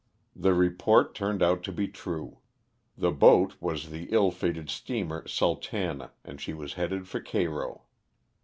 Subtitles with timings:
[0.35, 2.39] The re port turned out to be true.
[2.97, 7.83] The boat was the ill fated steamer '^Sultana" and she was headed for Cairo.